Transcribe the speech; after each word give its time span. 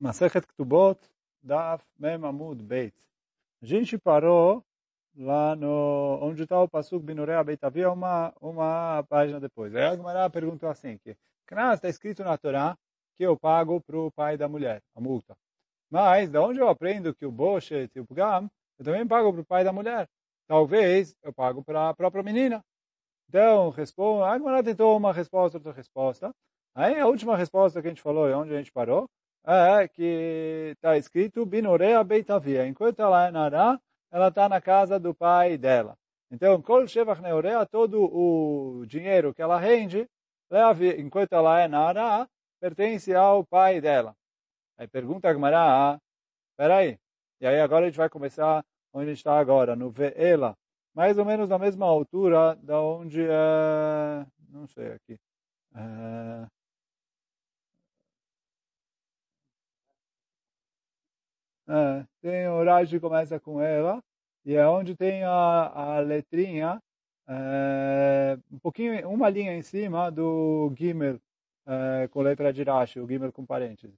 Masechet 0.00 0.46
Ktubot, 0.46 0.98
Daf 1.42 1.84
Mem 1.98 2.24
Amud 2.24 2.62
Beit. 2.62 2.94
A 3.62 3.66
gente 3.66 3.98
parou 3.98 4.64
lá 5.14 5.54
no 5.54 6.18
onde 6.22 6.44
está 6.44 6.58
o 6.58 6.66
Pasuk 6.66 7.04
Binurea 7.04 7.44
Beitavia 7.44 7.92
uma 7.92 8.32
uma 8.40 9.04
página 9.10 9.38
depois. 9.38 9.74
Aí 9.74 9.82
a 9.84 9.94
Gemara 9.94 10.30
perguntou 10.30 10.70
assim 10.70 10.96
que 10.96 11.14
está 11.50 11.86
escrito 11.86 12.24
na 12.24 12.38
Torá 12.38 12.78
que 13.14 13.24
eu 13.24 13.36
pago 13.38 13.78
para 13.78 13.98
o 13.98 14.10
pai 14.10 14.38
da 14.38 14.48
mulher 14.48 14.82
a 14.94 15.00
multa. 15.02 15.36
Mas 15.90 16.30
da 16.30 16.40
onde 16.40 16.58
eu 16.58 16.68
aprendo 16.70 17.14
que 17.14 17.26
o 17.26 17.30
Boshet 17.30 17.90
e 17.94 18.00
o 18.00 18.06
Pgam 18.06 18.50
eu 18.78 18.84
também 18.86 19.06
pago 19.06 19.30
para 19.30 19.42
o 19.42 19.44
pai 19.44 19.64
da 19.64 19.72
mulher? 19.72 20.08
Talvez 20.46 21.14
eu 21.22 21.30
pago 21.30 21.62
para 21.62 21.90
a 21.90 21.94
própria 21.94 22.22
menina. 22.22 22.64
Então, 23.28 23.68
responde, 23.68 24.22
a 24.22 24.38
Gemara 24.38 24.64
tentou 24.64 24.96
uma 24.96 25.12
resposta, 25.12 25.58
outra 25.58 25.72
resposta. 25.72 26.34
Aí 26.74 26.98
a 26.98 27.06
última 27.06 27.36
resposta 27.36 27.82
que 27.82 27.88
a 27.88 27.90
gente 27.90 28.00
falou, 28.00 28.28
e 28.30 28.32
onde 28.32 28.54
a 28.54 28.56
gente 28.56 28.72
parou, 28.72 29.06
é 29.44 29.88
que 29.88 30.72
está 30.74 30.96
escrito 30.96 31.46
Binorea 31.46 32.02
Beitavia. 32.04 32.66
Enquanto 32.66 33.00
ela 33.00 33.26
é 33.26 33.30
Nará, 33.30 33.80
ela 34.10 34.28
está 34.28 34.48
na 34.48 34.60
casa 34.60 34.98
do 34.98 35.14
pai 35.14 35.56
dela. 35.56 35.96
Então, 36.30 36.62
Kol 36.62 36.86
Shevach 36.86 37.20
Neurea, 37.20 37.66
todo 37.66 38.02
o 38.04 38.84
dinheiro 38.86 39.34
que 39.34 39.42
ela 39.42 39.58
rende, 39.58 40.08
enquanto 40.98 41.32
ela 41.32 41.60
é 41.60 41.66
Nará, 41.66 42.28
pertence 42.60 43.14
ao 43.14 43.44
pai 43.44 43.80
dela. 43.80 44.14
Aí 44.78 44.86
pergunta 44.86 45.28
a 45.28 45.32
Gemara, 45.32 45.58
ah, 45.58 45.98
peraí, 46.56 46.98
e 47.40 47.46
aí 47.46 47.60
agora 47.60 47.86
a 47.86 47.88
gente 47.88 47.98
vai 47.98 48.08
começar 48.08 48.64
onde 48.92 49.10
está 49.12 49.38
agora, 49.38 49.74
no 49.74 49.90
Ve'ela, 49.90 50.56
mais 50.94 51.18
ou 51.18 51.24
menos 51.24 51.48
na 51.48 51.58
mesma 51.58 51.86
altura 51.86 52.56
da 52.56 52.80
onde 52.80 53.22
é, 53.22 54.26
não 54.48 54.66
sei 54.66 54.92
aqui, 54.92 55.18
é, 55.74 56.46
É, 61.70 62.04
tem 62.20 62.48
o 62.48 62.64
Raj 62.64 62.98
começa 62.98 63.38
com 63.38 63.62
ela, 63.62 64.02
e 64.44 64.56
é 64.56 64.66
onde 64.66 64.96
tem 64.96 65.22
a, 65.22 65.70
a 65.72 66.00
letrinha, 66.00 66.82
é, 67.28 68.36
um 68.50 68.58
pouquinho, 68.58 69.08
uma 69.08 69.28
linha 69.28 69.54
em 69.54 69.62
cima 69.62 70.10
do 70.10 70.72
Gimel, 70.76 71.20
é, 71.64 72.08
com 72.08 72.22
letra 72.22 72.52
de 72.52 72.64
Rashi, 72.64 72.98
o 72.98 73.06
Gimel 73.06 73.32
com 73.32 73.46
parênteses. 73.46 73.96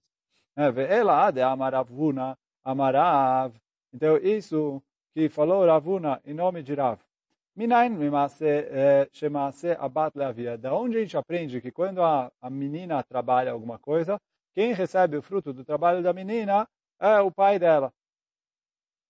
É, 0.54 0.64
ela 0.98 1.30
de 1.30 1.40
Amaravuna, 1.40 2.36
Amarav. 2.62 3.54
Então, 3.90 4.18
isso 4.18 4.82
que 5.14 5.30
falou 5.30 5.64
Ravuna 5.64 6.20
em 6.26 6.34
nome 6.34 6.62
de 6.62 6.74
Rav. 6.74 7.00
Minain 7.56 7.96
chama-se 9.12 9.70
abat 9.72 10.14
leavia. 10.14 10.58
Da 10.58 10.74
onde 10.74 10.98
a 10.98 11.00
gente 11.00 11.16
aprende 11.16 11.58
que 11.62 11.70
quando 11.70 12.02
a, 12.02 12.30
a 12.38 12.50
menina 12.50 13.02
trabalha 13.02 13.52
alguma 13.52 13.78
coisa, 13.78 14.20
quem 14.54 14.74
recebe 14.74 15.16
o 15.16 15.22
fruto 15.22 15.54
do 15.54 15.64
trabalho 15.64 16.02
da 16.02 16.12
menina 16.12 16.68
é 17.02 17.20
o 17.20 17.30
pai 17.30 17.58
dela. 17.58 17.92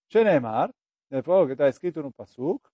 Shenemar, 0.08 0.70
que 1.08 1.52
está 1.52 1.68
escrito 1.68 2.02
no 2.02 2.12
Pasuk, 2.12 2.66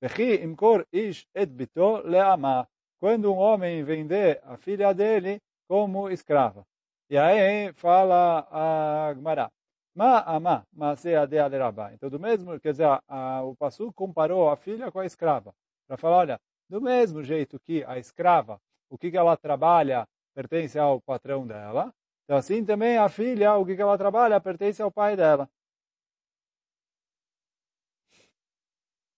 Vechi 0.00 0.42
imkor 0.42 0.86
ish 0.92 1.26
et 1.34 1.50
bito 1.50 1.98
leama. 2.08 2.66
Quando 2.98 3.32
um 3.32 3.36
homem 3.36 3.82
vender 3.84 4.40
a 4.44 4.56
filha 4.56 4.94
dele 4.94 5.42
como 5.68 6.08
escrava. 6.10 6.64
E 7.08 7.18
aí 7.18 7.72
fala 7.74 8.46
a 8.50 9.12
Gmará. 9.14 9.50
Ma 9.94 10.22
ama, 10.26 10.66
ma 10.72 10.96
se 10.96 11.14
adea 11.14 11.46
lerabá. 11.46 11.92
Então, 11.92 12.08
do 12.08 12.18
mesmo, 12.18 12.58
quer 12.60 12.72
dizer, 12.72 12.88
a, 13.08 13.42
o 13.42 13.56
Pasuk 13.56 13.92
comparou 13.94 14.48
a 14.48 14.56
filha 14.56 14.90
com 14.90 15.00
a 15.00 15.06
escrava. 15.06 15.52
Para 15.86 15.96
falar, 15.96 16.16
olha, 16.18 16.40
do 16.68 16.80
mesmo 16.80 17.22
jeito 17.22 17.58
que 17.58 17.84
a 17.84 17.98
escrava, 17.98 18.60
o 18.88 18.96
que, 18.96 19.10
que 19.10 19.16
ela 19.16 19.36
trabalha 19.36 20.06
pertence 20.34 20.78
ao 20.78 21.00
patrão 21.00 21.46
dela, 21.46 21.92
então, 22.30 22.38
assim 22.38 22.64
também 22.64 22.96
a 22.96 23.08
filha, 23.08 23.56
o 23.56 23.66
que 23.66 23.72
ela 23.72 23.98
trabalha, 23.98 24.40
pertence 24.40 24.80
ao 24.80 24.88
pai 24.88 25.16
dela. 25.16 25.50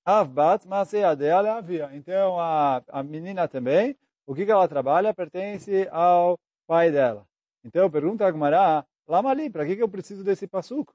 Avbat 0.03 0.67
Maseadea 0.67 1.41
havia. 1.41 1.95
Então, 1.95 2.41
a, 2.41 2.83
a 2.89 3.03
menina 3.03 3.47
também, 3.47 3.95
o 4.27 4.35
que 4.35 4.51
ela 4.51 4.67
trabalha, 4.67 5.13
pertence 5.13 5.87
ao 5.91 6.39
pai 6.67 6.91
dela. 6.91 7.29
Então, 7.63 7.91
pergunta 7.91 8.27
a 8.27 8.31
Gmará, 8.31 8.83
Lamali, 9.07 9.51
para 9.51 9.67
que 9.67 9.77
eu 9.77 9.91
preciso 9.91 10.25
desse 10.25 10.49
passuco? 10.49 10.95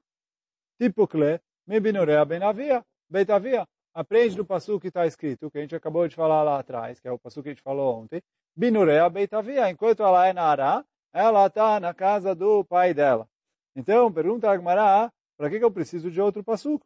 Tipo 0.76 1.06
Kle, 1.06 1.40
me 1.68 1.78
binorea 1.78 2.24
ben 2.24 2.42
havia, 2.42 2.84
beit 3.08 3.30
havia. 3.30 3.64
Aprende 3.94 4.34
do 4.34 4.44
passuco 4.44 4.80
que 4.80 4.88
está 4.88 5.06
escrito, 5.06 5.48
que 5.52 5.58
a 5.58 5.60
gente 5.60 5.76
acabou 5.76 6.08
de 6.08 6.16
falar 6.16 6.42
lá 6.42 6.58
atrás, 6.58 6.98
que 6.98 7.06
é 7.06 7.12
o 7.12 7.18
passuco 7.18 7.44
que 7.44 7.50
a 7.50 7.52
gente 7.52 7.62
falou 7.62 8.02
ontem. 8.02 8.20
Binorea 8.56 9.08
beit 9.08 9.32
havia. 9.32 9.70
Enquanto 9.70 10.02
ela 10.02 10.26
é 10.26 10.32
na 10.32 10.42
Ará, 10.42 10.84
ela 11.12 11.46
está 11.46 11.80
na 11.80 11.94
casa 11.94 12.34
do 12.34 12.64
pai 12.64 12.94
dela. 12.94 13.28
Então, 13.74 14.12
pergunta 14.12 14.48
a 14.48 14.52
Agmará, 14.52 15.10
para 15.36 15.48
que, 15.50 15.58
que 15.58 15.64
eu 15.64 15.70
preciso 15.70 16.10
de 16.10 16.20
outro 16.20 16.42
passuco? 16.42 16.84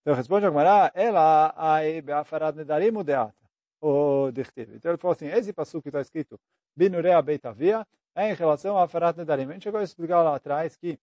Então, 0.00 0.14
responde 0.14 0.46
a 0.46 0.48
Agmará, 0.48 0.90
ela 0.94 1.52
ai 1.56 2.00
be'afarat 2.00 2.56
nedarim 2.56 2.96
udeata, 2.96 3.34
o. 3.80 4.28
Então, 4.28 4.92
ele 4.92 4.98
falou 4.98 5.12
assim, 5.12 5.26
esse 5.26 5.52
passuco 5.52 5.82
que 5.82 5.88
está 5.88 6.00
escrito, 6.00 6.38
binurea 6.76 7.20
beitavia, 7.22 7.86
é 8.14 8.30
em 8.30 8.34
relação 8.34 8.78
a 8.78 8.84
afarat 8.84 9.16
nedarim. 9.16 9.44
A 9.44 9.52
gente 9.52 9.64
chegou 9.64 9.78
a 9.78 9.84
explicar 9.84 10.22
lá 10.22 10.34
atrás 10.36 10.74
que 10.74 10.98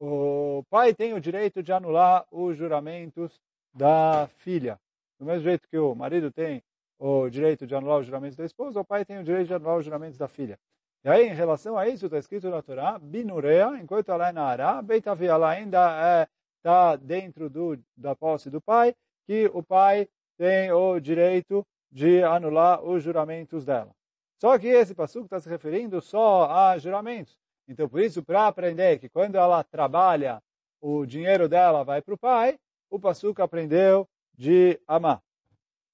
o 0.00 0.64
pai 0.70 0.94
tem 0.94 1.12
o 1.12 1.20
direito 1.20 1.62
de 1.62 1.72
anular 1.72 2.26
os 2.30 2.56
juramentos 2.56 3.38
da 3.74 4.26
filha. 4.38 4.78
Do 5.18 5.26
mesmo 5.26 5.42
jeito 5.42 5.68
que 5.68 5.78
o 5.78 5.94
marido 5.94 6.30
tem 6.32 6.62
o 6.98 7.28
direito 7.28 7.66
de 7.66 7.74
anular 7.74 7.98
os 7.98 8.06
juramentos 8.06 8.36
da 8.36 8.44
esposa, 8.44 8.80
o 8.80 8.84
pai 8.84 9.04
tem 9.04 9.18
o 9.18 9.24
direito 9.24 9.48
de 9.48 9.54
anular 9.54 9.76
os 9.76 9.84
juramentos 9.84 10.16
da 10.16 10.28
filha. 10.28 10.58
E 11.06 11.08
aí, 11.08 11.28
em 11.28 11.34
relação 11.34 11.78
a 11.78 11.88
isso, 11.88 12.06
está 12.06 12.18
escrito 12.18 12.50
na 12.50 12.60
Torá, 12.60 12.98
Binurea, 12.98 13.78
enquanto 13.80 14.10
ela 14.10 14.28
é 14.28 14.32
na 14.32 14.42
Ará, 14.42 14.82
Beitavia, 14.82 15.30
ela 15.30 15.48
ainda 15.50 16.28
está 16.58 16.94
é, 16.94 16.96
dentro 16.96 17.48
do, 17.48 17.78
da 17.96 18.16
posse 18.16 18.50
do 18.50 18.60
pai, 18.60 18.92
que 19.24 19.48
o 19.54 19.62
pai 19.62 20.08
tem 20.36 20.72
o 20.72 20.98
direito 20.98 21.64
de 21.92 22.24
anular 22.24 22.82
os 22.82 23.04
juramentos 23.04 23.64
dela. 23.64 23.92
Só 24.40 24.58
que 24.58 24.66
esse 24.66 24.96
passuco 24.96 25.26
está 25.26 25.38
se 25.38 25.48
referindo 25.48 26.00
só 26.00 26.50
a 26.50 26.76
juramentos. 26.76 27.38
Então, 27.68 27.88
por 27.88 28.00
isso, 28.00 28.20
para 28.20 28.48
aprender 28.48 28.98
que 28.98 29.08
quando 29.08 29.36
ela 29.36 29.62
trabalha, 29.62 30.42
o 30.80 31.06
dinheiro 31.06 31.48
dela 31.48 31.84
vai 31.84 32.02
para 32.02 32.14
o 32.14 32.18
pai, 32.18 32.58
o 32.90 32.98
passuco 32.98 33.40
aprendeu 33.40 34.08
de 34.36 34.80
amar. 34.88 35.22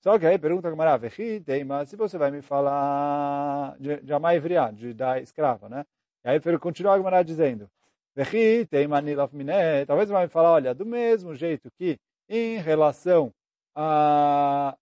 Só 0.02 0.18
que 0.18 0.26
aí 0.26 0.36
pergunta 0.36 0.66
a 0.66 0.70
Gamara, 0.70 1.00
mas 1.64 1.88
se 1.88 1.94
você 1.94 2.18
vai 2.18 2.32
me 2.32 2.42
falar 2.42 3.76
de, 3.78 4.00
de 4.00 4.12
amar 4.12 4.34
Ivriá, 4.34 4.72
de 4.72 4.92
da 4.92 5.20
escrava, 5.20 5.68
né? 5.68 5.84
E 6.24 6.28
aí 6.28 6.58
continua 6.58 6.94
a 6.94 6.96
Gamara 6.96 7.22
dizendo, 7.22 7.70
talvez 9.86 10.08
você 10.08 10.12
vai 10.12 10.24
me 10.24 10.28
falar, 10.28 10.52
olha, 10.54 10.74
do 10.74 10.84
mesmo 10.84 11.36
jeito 11.36 11.70
que 11.78 12.00
em 12.28 12.58
relação 12.58 13.32
à 13.76 14.76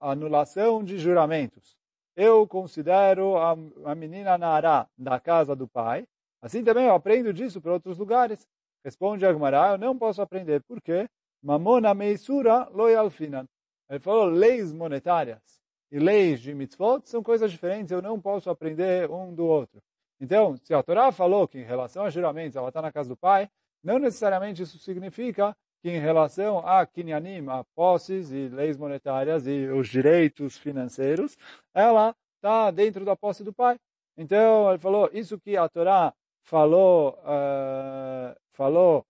anulação 0.00 0.82
de 0.82 0.96
juramentos, 0.98 1.76
eu 2.16 2.46
considero 2.48 3.36
a, 3.36 3.52
a 3.84 3.94
menina 3.94 4.38
Nará 4.38 4.88
da 4.96 5.20
casa 5.20 5.54
do 5.54 5.68
pai, 5.68 6.06
assim 6.40 6.64
também 6.64 6.86
eu 6.86 6.94
aprendo 6.94 7.34
disso 7.34 7.60
para 7.60 7.74
outros 7.74 7.98
lugares. 7.98 8.48
Responde 8.82 9.26
a 9.26 9.32
Gemara, 9.32 9.72
eu 9.72 9.78
não 9.78 9.98
posso 9.98 10.22
aprender, 10.22 10.62
por 10.62 10.80
quê? 10.80 11.06
Mamona 11.42 11.92
meisura 11.92 12.66
loyalfinan 12.72 13.46
ele 13.88 14.00
falou 14.00 14.24
leis 14.24 14.72
monetárias 14.72 15.60
e 15.90 15.98
leis 15.98 16.40
de 16.40 16.54
mitzvot 16.54 17.02
são 17.04 17.22
coisas 17.22 17.50
diferentes, 17.50 17.90
eu 17.90 18.02
não 18.02 18.20
posso 18.20 18.50
aprender 18.50 19.10
um 19.10 19.34
do 19.34 19.46
outro. 19.46 19.80
Então, 20.20 20.56
se 20.56 20.74
a 20.74 20.82
Torá 20.82 21.12
falou 21.12 21.46
que 21.46 21.58
em 21.58 21.64
relação 21.64 22.04
a 22.04 22.10
juramentos 22.10 22.56
ela 22.56 22.68
está 22.68 22.82
na 22.82 22.90
casa 22.90 23.08
do 23.08 23.16
pai, 23.16 23.48
não 23.82 23.98
necessariamente 23.98 24.62
isso 24.62 24.78
significa 24.78 25.56
que 25.82 25.90
em 25.90 26.00
relação 26.00 26.58
a 26.66 26.84
kinyanim, 26.86 27.48
a 27.48 27.62
posses 27.74 28.32
e 28.32 28.48
leis 28.48 28.76
monetárias 28.76 29.46
e 29.46 29.66
os 29.68 29.88
direitos 29.88 30.56
financeiros, 30.56 31.36
ela 31.72 32.14
está 32.36 32.70
dentro 32.70 33.04
da 33.04 33.14
posse 33.14 33.44
do 33.44 33.52
pai. 33.52 33.78
Então, 34.16 34.70
ele 34.70 34.78
falou, 34.78 35.10
isso 35.12 35.38
que 35.38 35.56
a 35.56 35.68
Torá 35.68 36.12
falou, 36.42 37.18
uh, 37.22 38.34
falou 38.52 39.04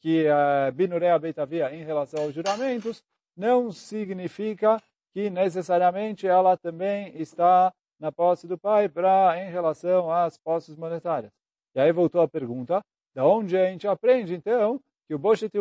que 0.00 0.26
uh, 0.26 0.72
Binurea 0.72 1.18
Beitavia 1.18 1.74
em 1.74 1.82
relação 1.82 2.24
aos 2.24 2.34
juramentos, 2.34 3.02
não 3.36 3.72
significa 3.72 4.82
que 5.12 5.30
necessariamente 5.30 6.26
ela 6.26 6.56
também 6.56 7.12
está 7.20 7.72
na 7.98 8.10
posse 8.10 8.46
do 8.46 8.58
pai 8.58 8.88
para 8.88 9.38
em 9.38 9.50
relação 9.50 10.10
às 10.12 10.38
posses 10.38 10.76
monetárias. 10.76 11.32
E 11.74 11.80
aí 11.80 11.92
voltou 11.92 12.20
a 12.22 12.28
pergunta, 12.28 12.80
da 13.14 13.24
onde 13.26 13.56
a 13.56 13.66
gente 13.66 13.86
aprende 13.86 14.34
então 14.34 14.80
que 15.06 15.14
o 15.14 15.18
Boshet 15.18 15.52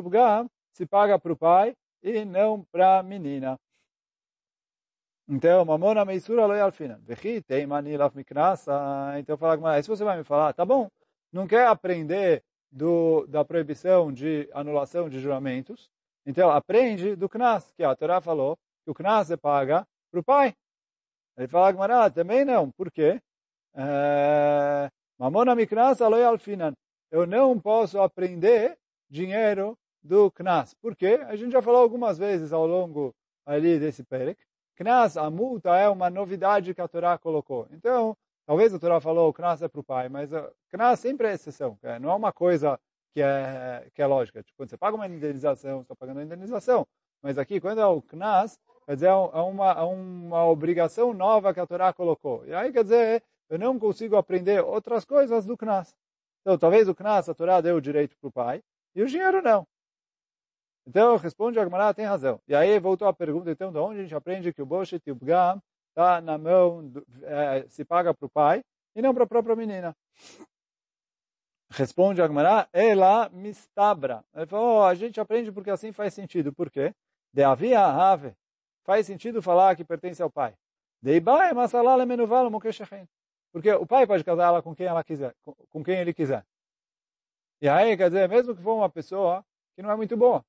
se 0.73 0.85
paga 0.85 1.19
para 1.19 1.33
o 1.33 1.37
pai 1.37 1.75
e 2.01 2.23
não 2.23 2.63
para 2.71 2.99
a 2.99 3.03
menina. 3.03 3.59
Então, 5.27 5.63
mamona 5.63 6.05
meisura 6.05 6.47
lo 6.47 6.53
alfina. 6.53 6.99
Vechi 7.03 7.41
tem 7.41 7.67
manilaf 7.67 8.15
miknasa. 8.15 8.73
Então, 9.19 9.37
fala 9.37 9.57
com 9.57 9.81
se 9.83 9.87
você 9.87 10.03
vai 10.03 10.17
me 10.17 10.23
falar, 10.23 10.53
tá 10.53 10.65
bom, 10.65 10.89
não 11.31 11.47
quer 11.47 11.67
aprender 11.67 12.43
do, 12.71 13.27
da 13.27 13.45
proibição 13.45 14.11
de 14.11 14.49
anulação 14.53 15.07
de 15.07 15.19
juramentos, 15.19 15.91
então, 16.29 16.51
aprende 16.51 17.15
do 17.15 17.27
Knas, 17.27 17.73
que 17.75 17.83
a 17.83 17.95
Torá 17.95 18.21
falou 18.21 18.55
que 18.85 18.91
o 18.91 18.93
Knas 18.93 19.31
é 19.31 19.35
paga 19.35 19.83
para 20.11 20.19
o 20.19 20.23
pai. 20.23 20.55
Ele 21.35 21.47
fala, 21.47 21.71
Gmará, 21.71 22.07
também 22.11 22.45
não. 22.45 22.69
Por 22.69 22.91
quê? 22.91 23.19
É, 23.73 24.91
Mamona 25.17 25.55
miknas 25.55 25.99
aloi 26.03 26.23
alfinan. 26.23 26.75
eu 27.09 27.25
não 27.25 27.59
posso 27.59 27.99
aprender 27.99 28.77
dinheiro 29.09 29.75
do 30.03 30.29
Knas. 30.29 30.75
Por 30.75 30.95
quê? 30.95 31.19
A 31.27 31.35
gente 31.35 31.53
já 31.53 31.63
falou 31.63 31.81
algumas 31.81 32.19
vezes 32.19 32.53
ao 32.53 32.67
longo 32.67 33.11
ali 33.43 33.79
desse 33.79 34.03
Perek. 34.03 34.39
Knas, 34.75 35.17
a 35.17 35.31
multa 35.31 35.75
é 35.77 35.89
uma 35.89 36.11
novidade 36.11 36.75
que 36.75 36.81
a 36.81 36.87
Torá 36.87 37.17
colocou. 37.17 37.67
Então, 37.71 38.15
talvez 38.45 38.71
a 38.71 38.77
Torá 38.77 39.01
falou 39.01 39.29
o 39.29 39.33
Knas 39.33 39.63
é 39.63 39.67
para 39.67 39.81
o 39.81 39.83
pai, 39.83 40.09
mas 40.09 40.31
o 40.31 40.47
Knas 40.69 40.99
sempre 40.99 41.27
é 41.27 41.33
exceção. 41.33 41.75
Não 41.99 42.11
é 42.11 42.13
uma 42.13 42.31
coisa 42.31 42.79
que 43.13 43.21
é, 43.21 43.87
que 43.93 44.01
é 44.01 44.05
lógica. 44.05 44.43
Tipo, 44.43 44.57
quando 44.57 44.69
você 44.69 44.77
paga 44.77 44.95
uma 44.95 45.07
indenização, 45.07 45.77
você 45.77 45.81
está 45.83 45.95
pagando 45.95 46.17
uma 46.17 46.23
indenização. 46.23 46.87
Mas 47.21 47.37
aqui, 47.37 47.59
quando 47.59 47.81
é 47.81 47.85
o 47.85 48.01
Knas, 48.01 48.57
quer 48.85 48.95
dizer, 48.95 49.07
é 49.07 49.13
uma, 49.13 49.71
é 49.71 49.81
uma 49.81 50.45
obrigação 50.45 51.13
nova 51.13 51.53
que 51.53 51.59
a 51.59 51.67
Torá 51.67 51.91
colocou. 51.93 52.45
E 52.45 52.53
aí, 52.53 52.71
quer 52.71 52.83
dizer, 52.83 53.23
eu 53.49 53.59
não 53.59 53.77
consigo 53.77 54.15
aprender 54.15 54.63
outras 54.63 55.03
coisas 55.03 55.45
do 55.45 55.57
Knas. 55.57 55.93
Então, 56.41 56.57
talvez 56.57 56.87
o 56.87 56.95
Knas, 56.95 57.27
a 57.27 57.33
Torá 57.33 57.59
deu 57.61 57.75
o 57.75 57.81
direito 57.81 58.15
para 58.17 58.27
o 58.27 58.31
pai, 58.31 58.63
e 58.95 59.03
o 59.03 59.07
dinheiro 59.07 59.41
não. 59.41 59.67
Então, 60.87 61.17
responde 61.17 61.59
a 61.59 61.93
tem 61.93 62.05
razão. 62.05 62.39
E 62.47 62.55
aí 62.55 62.79
voltou 62.79 63.07
a 63.07 63.13
pergunta, 63.13 63.51
então, 63.51 63.71
de 63.71 63.77
onde 63.77 63.99
a 63.99 64.03
gente 64.03 64.15
aprende 64.15 64.53
que 64.53 64.61
o 64.61 64.65
Boshet 64.65 65.01
e 65.05 65.11
o 65.11 65.15
Bgam 65.15 65.61
está 65.89 66.21
na 66.21 66.37
mão, 66.37 66.87
do, 66.87 67.05
é, 67.23 67.65
se 67.67 67.83
paga 67.83 68.13
para 68.13 68.25
o 68.25 68.29
pai, 68.29 68.63
e 68.95 69.01
não 69.01 69.13
para 69.13 69.25
a 69.25 69.27
própria 69.27 69.55
menina. 69.55 69.95
Responde 71.71 72.21
a 72.21 72.27
Gemara, 72.27 72.67
ela 72.73 73.29
mistabra. 73.29 74.25
Ele 74.33 74.47
falou, 74.47 74.79
oh, 74.79 74.83
a 74.83 74.95
gente 74.95 75.19
aprende 75.19 75.51
porque 75.51 75.69
assim 75.69 75.91
faz 75.91 76.13
sentido. 76.13 76.51
Por 76.51 76.69
quê? 76.69 76.93
De 77.31 77.43
havia 77.43 77.85
ave. 77.85 78.35
Faz 78.83 79.05
sentido 79.05 79.41
falar 79.41 79.75
que 79.75 79.85
pertence 79.85 80.21
ao 80.21 80.31
pai. 80.31 80.55
Deibai 81.01 81.53
masalala 81.53 82.05
menuval 82.05 82.49
mokeshechen. 82.49 83.07
Porque 83.51 83.71
o 83.71 83.85
pai 83.85 84.05
pode 84.05 84.23
casar 84.23 84.47
ela 84.47 84.61
com 84.61 84.75
quem 84.75 84.85
ela 84.85 85.03
quiser, 85.03 85.35
com 85.69 85.83
quem 85.83 85.99
ele 85.99 86.13
quiser. 86.13 86.45
E 87.61 87.67
aí, 87.67 87.97
quer 87.97 88.09
dizer, 88.09 88.29
mesmo 88.29 88.55
que 88.55 88.61
for 88.61 88.75
uma 88.75 88.89
pessoa 88.89 89.43
que 89.75 89.81
não 89.81 89.91
é 89.91 89.95
muito 89.95 90.15
boa. 90.15 90.43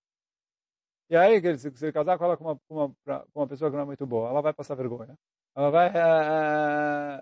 E 1.08 1.16
aí, 1.16 1.40
se 1.58 1.70
você 1.70 1.92
casar 1.92 2.16
com 2.16 2.24
ela 2.24 2.36
com 2.36 2.44
uma, 2.44 2.60
com 2.68 2.74
uma, 2.74 2.88
com 3.32 3.40
uma 3.40 3.48
pessoa 3.48 3.70
que 3.70 3.76
não 3.76 3.82
é 3.82 3.86
muito 3.86 4.06
boa, 4.06 4.28
ela 4.28 4.40
vai 4.40 4.52
passar 4.52 4.74
vergonha. 4.74 5.18
Ela 5.56 5.70
vai, 5.70 5.92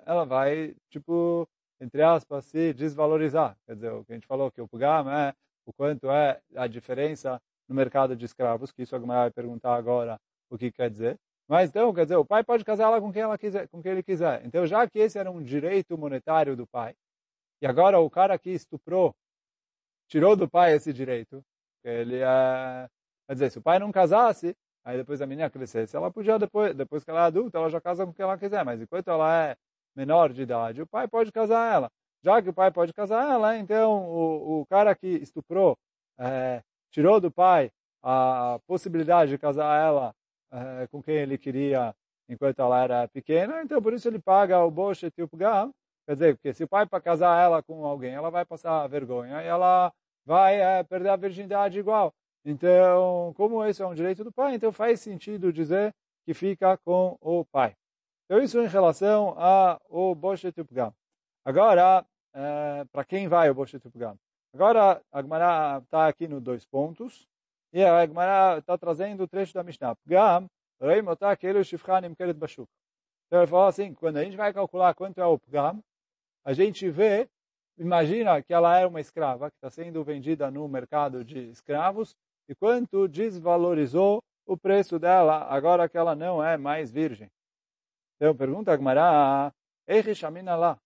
ela 0.04 0.24
vai, 0.24 0.76
tipo, 0.90 1.48
entre 1.80 2.02
aspas, 2.02 2.44
se 2.46 2.72
desvalorizar. 2.72 3.56
Quer 3.66 3.74
dizer, 3.74 3.92
o 3.92 4.04
que 4.04 4.12
a 4.12 4.14
gente 4.14 4.26
falou, 4.26 4.50
que 4.50 4.60
o 4.60 4.68
Pugam 4.68 5.10
é 5.10 5.34
o 5.66 5.72
quanto 5.72 6.10
é 6.10 6.40
a 6.56 6.66
diferença 6.66 7.40
no 7.68 7.74
mercado 7.74 8.16
de 8.16 8.24
escravos, 8.24 8.72
que 8.72 8.82
isso 8.82 8.96
a 8.96 8.98
vai 8.98 9.30
perguntar 9.30 9.74
agora 9.74 10.18
o 10.50 10.56
que 10.56 10.72
quer 10.72 10.90
dizer. 10.90 11.18
Mas 11.46 11.70
então, 11.70 11.92
quer 11.92 12.04
dizer, 12.04 12.16
o 12.16 12.24
pai 12.24 12.42
pode 12.42 12.64
casar 12.64 12.84
ela 12.84 13.00
com 13.00 13.12
quem, 13.12 13.22
ela 13.22 13.38
quiser, 13.38 13.68
com 13.68 13.82
quem 13.82 13.92
ele 13.92 14.02
quiser. 14.02 14.44
Então, 14.44 14.66
já 14.66 14.88
que 14.88 14.98
esse 14.98 15.18
era 15.18 15.30
um 15.30 15.42
direito 15.42 15.96
monetário 15.96 16.56
do 16.56 16.66
pai, 16.66 16.94
e 17.60 17.66
agora 17.66 17.98
o 17.98 18.10
cara 18.10 18.38
que 18.38 18.50
estuprou 18.50 19.14
tirou 20.08 20.36
do 20.36 20.48
pai 20.48 20.74
esse 20.74 20.92
direito, 20.92 21.44
ele 21.84 22.16
é... 22.16 22.88
Quer 23.26 23.32
dizer, 23.34 23.50
se 23.50 23.58
o 23.58 23.62
pai 23.62 23.78
não 23.78 23.92
casasse, 23.92 24.56
aí 24.84 24.96
depois 24.96 25.20
a 25.20 25.26
menina 25.26 25.50
crescesse, 25.50 25.94
ela 25.96 26.10
podia, 26.10 26.38
depois, 26.38 26.74
depois 26.74 27.04
que 27.04 27.10
ela 27.10 27.20
é 27.20 27.24
adulta, 27.24 27.58
ela 27.58 27.68
já 27.68 27.80
casa 27.80 28.06
com 28.06 28.12
quem 28.12 28.22
ela 28.22 28.38
quiser. 28.38 28.64
Mas 28.64 28.80
enquanto 28.80 29.08
ela 29.08 29.48
é 29.48 29.56
menor 29.98 30.32
de 30.32 30.42
idade, 30.42 30.80
o 30.80 30.86
pai 30.86 31.08
pode 31.08 31.32
casar 31.32 31.74
ela. 31.74 31.90
Já 32.22 32.40
que 32.40 32.48
o 32.48 32.54
pai 32.54 32.70
pode 32.70 32.92
casar 32.92 33.28
ela, 33.28 33.56
então 33.56 34.08
o, 34.08 34.60
o 34.60 34.66
cara 34.66 34.94
que 34.94 35.08
estuprou 35.08 35.76
é, 36.16 36.62
tirou 36.92 37.20
do 37.20 37.30
pai 37.32 37.70
a 38.00 38.60
possibilidade 38.66 39.32
de 39.32 39.38
casar 39.38 39.76
ela 39.80 40.14
é, 40.52 40.86
com 40.86 41.02
quem 41.02 41.16
ele 41.16 41.36
queria 41.36 41.94
enquanto 42.28 42.60
ela 42.60 42.82
era 42.82 43.08
pequena, 43.08 43.62
então 43.62 43.82
por 43.82 43.92
isso 43.92 44.06
ele 44.06 44.20
paga 44.20 44.62
o 44.62 44.70
Boshet 44.70 45.12
e 45.18 45.22
o. 45.22 45.28
Quer 45.28 46.14
dizer, 46.14 46.34
porque 46.36 46.54
se 46.54 46.64
o 46.64 46.68
pai 46.68 46.86
para 46.86 47.00
casar 47.00 47.42
ela 47.42 47.62
com 47.62 47.84
alguém, 47.84 48.14
ela 48.14 48.30
vai 48.30 48.44
passar 48.44 48.86
vergonha 48.86 49.42
e 49.42 49.46
ela 49.46 49.92
vai 50.24 50.60
é, 50.60 50.82
perder 50.84 51.10
a 51.10 51.16
virgindade 51.16 51.78
igual. 51.78 52.14
Então, 52.44 53.34
como 53.36 53.64
esse 53.64 53.82
é 53.82 53.86
um 53.86 53.94
direito 53.94 54.22
do 54.22 54.32
pai, 54.32 54.54
então 54.54 54.72
faz 54.72 55.00
sentido 55.00 55.52
dizer 55.52 55.92
que 56.24 56.32
fica 56.34 56.76
com 56.78 57.16
o 57.20 57.44
pai. 57.44 57.74
Então, 58.30 58.42
isso 58.42 58.60
em 58.60 58.66
relação 58.66 59.34
ao 59.38 60.14
Boshet 60.14 60.60
Upgam. 60.60 60.92
Agora, 61.46 62.04
é, 62.34 62.84
para 62.92 63.02
quem 63.02 63.26
vai 63.26 63.48
o 63.48 63.54
Boshet 63.54 63.82
Upgam? 63.88 64.18
Agora, 64.52 65.00
a 65.10 65.22
Gemara 65.22 65.78
está 65.78 66.06
aqui 66.08 66.28
nos 66.28 66.42
dois 66.42 66.66
pontos. 66.66 67.26
E 67.72 67.82
a 67.82 68.06
Gemara 68.06 68.58
está 68.58 68.76
trazendo 68.76 69.22
o 69.22 69.26
trecho 69.26 69.54
da 69.54 69.62
Mishnah. 69.62 69.96
Pgam, 70.04 70.46
reimotá 70.78 71.34
kelu 71.38 71.64
shifchanim 71.64 72.14
keret 72.14 72.34
bashuk. 72.34 72.68
Então, 73.26 73.40
ele 73.40 73.50
fala 73.50 73.68
assim, 73.68 73.94
quando 73.94 74.18
a 74.18 74.24
gente 74.24 74.36
vai 74.36 74.52
calcular 74.52 74.92
quanto 74.92 75.18
é 75.22 75.26
o 75.26 75.38
Pgam, 75.38 75.82
a 76.44 76.52
gente 76.52 76.90
vê, 76.90 77.26
imagina 77.78 78.42
que 78.42 78.52
ela 78.52 78.78
é 78.78 78.86
uma 78.86 79.00
escrava, 79.00 79.50
que 79.50 79.56
está 79.56 79.70
sendo 79.70 80.04
vendida 80.04 80.50
no 80.50 80.68
mercado 80.68 81.24
de 81.24 81.48
escravos, 81.48 82.14
e 82.46 82.54
quanto 82.54 83.08
desvalorizou 83.08 84.22
o 84.46 84.54
preço 84.54 84.98
dela 84.98 85.46
agora 85.48 85.88
que 85.88 85.96
ela 85.96 86.14
não 86.14 86.44
é 86.44 86.58
mais 86.58 86.90
virgem. 86.90 87.30
Então, 88.20 88.34
pergunta 88.34 88.72
a 88.72 88.76
Gmará, 88.76 89.52
lá. 90.56 90.76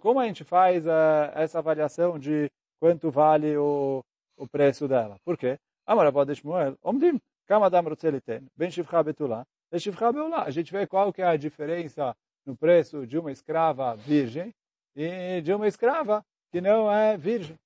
Como 0.00 0.18
a 0.18 0.26
gente 0.26 0.42
faz 0.42 0.86
uh, 0.86 0.90
essa 1.34 1.58
avaliação 1.58 2.18
de 2.18 2.50
quanto 2.80 3.10
vale 3.10 3.56
o, 3.58 4.02
o 4.38 4.48
preço 4.48 4.88
dela? 4.88 5.18
Por 5.22 5.36
quê? 5.36 5.58
Amar 5.86 6.06
avó 6.06 6.24
de 6.24 6.34
Shmuel, 6.34 6.78
omdim, 6.82 7.20
kama 7.46 7.68
dam 7.68 7.82
rotzeliten, 7.82 8.48
ben 8.56 8.70
shivcha 8.70 9.02
betulá, 9.02 9.46
e 9.70 9.78
shivcha 9.78 10.10
beulá. 10.10 10.44
A 10.44 10.50
gente 10.50 10.72
vê 10.72 10.86
qual 10.86 11.12
que 11.12 11.20
é 11.20 11.26
a 11.26 11.36
diferença 11.36 12.16
no 12.46 12.56
preço 12.56 13.06
de 13.06 13.18
uma 13.18 13.30
escrava 13.30 13.94
virgem 13.94 14.52
e 14.96 15.42
de 15.42 15.52
uma 15.52 15.68
escrava 15.68 16.24
que 16.50 16.60
não 16.60 16.90
é 16.90 17.18
virgem. 17.18 17.58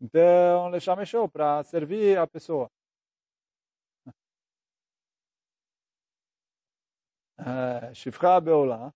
Então, 0.00 0.68
lechamechou 0.70 1.28
para 1.28 1.62
servir 1.62 2.18
a 2.18 2.26
pessoa. 2.26 2.68
שפחה 7.93 8.39
בעולה, 8.39 8.87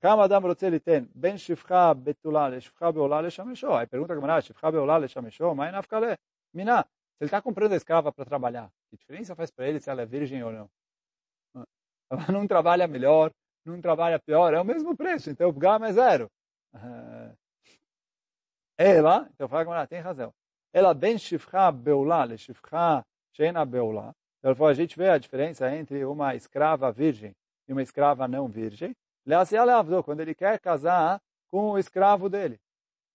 כמה 0.00 0.24
אדם 0.24 0.46
רוצה 0.46 0.70
ליתן 0.70 1.04
בין 1.14 1.38
שפחה 1.38 1.94
בתולה 1.94 2.48
לשפחה 2.48 2.92
בעולה 2.92 3.22
לשמשו? 3.22 3.78
Aí 3.78 3.86
pergunta 3.86 4.12
a 4.12 4.16
camarada, 4.16 4.40
שפחה 4.40 4.70
בעולה 4.70 4.98
לשמשו, 4.98 5.54
מה 5.54 5.70
נפקא 5.70 5.96
לה? 5.96 6.14
Mina, 6.54 6.82
se 6.82 7.24
ele 7.24 7.28
está 7.28 7.40
comprando 7.40 7.72
a 7.72 7.76
escrava 7.76 8.12
para 8.12 8.24
trabalhar, 8.24 8.70
que 8.90 8.96
diferença 8.96 9.34
faz 9.34 9.50
para 9.50 9.66
ele 9.66 9.80
se 9.80 9.88
ela 9.88 10.02
é 10.02 10.06
virgem 10.06 10.42
ou 10.42 10.52
não? 10.52 10.70
Ela 12.10 12.26
não 12.28 12.46
trabalha 12.46 12.86
melhor, 12.86 13.32
não 13.64 13.80
trabalha 13.80 14.18
pior, 14.18 14.52
é 14.52 14.60
o 14.60 14.64
mesmo 14.64 14.94
preço, 14.94 15.30
então 15.30 15.48
o 15.48 15.52
gama 15.52 15.88
é 15.88 15.92
zero. 15.92 16.30
Ela, 18.76 19.28
então 19.34 19.48
fala 19.48 19.62
a 19.62 19.64
camarada, 19.64 19.88
tem 19.88 20.00
razão. 20.00 20.34
Ela 20.74 20.92
bem 20.92 21.16
shifcha 21.16 21.72
beulá, 21.72 22.24
le 22.26 22.36
shifcha 22.36 23.02
sheina 23.32 23.64
beulá, 23.64 24.14
então, 24.51 24.65
a 24.67 24.73
gente 24.73 24.97
vê 24.97 25.09
a 25.09 25.17
diferença 25.17 25.75
entre 25.75 26.05
uma 26.05 26.35
escrava 26.35 26.91
virgem 26.91 27.35
e 27.67 27.73
uma 27.73 27.81
escrava 27.81 28.27
não 28.27 28.47
virgem. 28.47 28.95
Quando 30.05 30.21
ele 30.21 30.33
quer 30.33 30.59
casar 30.59 31.21
com 31.49 31.71
o 31.71 31.77
escravo 31.77 32.29
dele. 32.29 32.59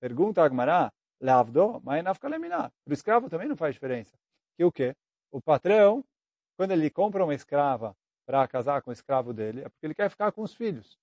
Pergunta 0.01 0.43
a 0.43 0.45
Agmará, 0.45 0.93
Lavdo, 1.21 1.81
mas 1.85 2.03
Para 2.05 2.91
o 2.91 2.93
escravo 2.93 3.31
também 3.31 3.49
não 3.49 3.57
faz 3.57 3.75
diferença. 3.75 4.15
Que 4.57 4.65
o 4.65 4.73
quê? 4.73 4.95
O 5.31 5.41
patrão, 5.41 6.05
quando 6.57 6.73
ele 6.73 6.91
compra 6.91 7.25
uma 7.25 7.35
escrava 7.35 7.97
para 8.27 8.47
casar 8.47 8.83
com 8.83 8.91
o 8.91 8.93
escravo 8.93 9.33
dele, 9.33 9.63
é 9.63 9.69
porque 9.69 9.87
ele 9.87 9.95
quer 9.95 10.11
ficar 10.11 10.33
com 10.33 10.43
os 10.43 10.55
filhos. 10.55 10.99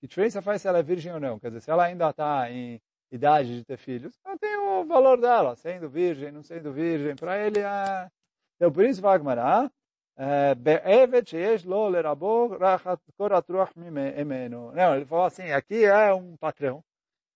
Que 0.00 0.08
diferença 0.08 0.42
faz 0.42 0.60
se 0.60 0.68
ela 0.68 0.80
é 0.80 0.82
virgem 0.82 1.12
ou 1.12 1.20
não? 1.20 1.38
Quer 1.38 1.48
dizer, 1.48 1.62
se 1.62 1.70
ela 1.70 1.84
ainda 1.84 2.10
está 2.10 2.50
em 2.50 2.82
idade 3.10 3.56
de 3.56 3.64
ter 3.64 3.78
filhos, 3.78 4.18
ela 4.24 4.36
tem 4.36 4.56
o 4.56 4.84
valor 4.84 5.18
dela, 5.18 5.56
sendo 5.56 5.88
virgem, 5.88 6.30
não 6.30 6.42
sendo 6.42 6.72
virgem. 6.72 7.16
Para 7.16 7.38
ele 7.38 7.60
é 7.60 8.10
então, 8.64 8.72
por 8.72 8.84
isso 8.86 9.02
vai 9.02 9.18
Gemara, 9.18 9.70
Be'evet 10.56 11.28
sheyesh 11.28 11.64
lo 11.66 11.86
lerabo 11.86 12.56
rachat 12.56 12.98
korat 13.14 13.46
ruach 13.46 13.76
mimenu. 13.76 14.72
Não, 14.72 14.96
ele 14.96 15.04
falou 15.04 15.26
assim, 15.26 15.50
aqui 15.50 15.84
é 15.84 16.14
um 16.14 16.34
patrão 16.38 16.82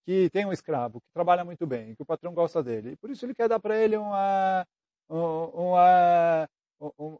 que 0.06 0.30
tem 0.30 0.46
um 0.46 0.52
escravo, 0.52 1.02
que 1.02 1.12
trabalha 1.12 1.44
muito 1.44 1.66
bem, 1.66 1.94
que 1.94 2.02
o 2.02 2.06
patrão 2.06 2.32
gosta 2.32 2.62
dele. 2.62 2.92
E 2.92 2.96
por 2.96 3.10
isso 3.10 3.26
ele 3.26 3.34
quer 3.34 3.46
dar 3.46 3.60
para 3.60 3.76
ele 3.76 3.98
uma, 3.98 4.66
uma, 5.10 6.48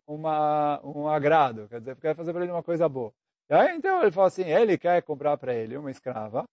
uma, 0.07 0.81
um 0.83 1.07
agrado, 1.07 1.69
quer 1.69 1.81
dizer, 1.81 1.97
quer 1.97 2.17
fazer 2.17 2.33
para 2.33 2.45
ele 2.45 2.53
uma 2.53 2.63
coisa 2.63 2.89
boa. 2.89 3.13
E 3.51 3.55
aí, 3.55 3.77
então, 3.77 4.01
ele 4.01 4.11
fala 4.11 4.29
assim, 4.29 4.45
ele 4.45 4.79
quer 4.79 5.03
comprar 5.03 5.37
para 5.37 5.53
ele 5.53 5.77
uma 5.77 5.91
escrava, 5.91 6.47